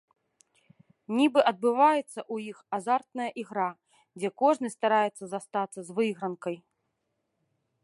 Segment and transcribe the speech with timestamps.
[1.19, 3.69] Нібы адбываецца ў іх азартная ігра,
[4.21, 6.57] дзе кожны стараецца застацца з выйгранкай.